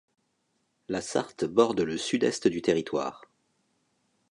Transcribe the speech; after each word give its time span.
La 0.89 0.99
Sarthe 0.99 1.43
borde 1.43 1.81
le 1.81 1.95
sud-est 1.95 2.47
du 2.47 2.63
territoire. 2.63 3.21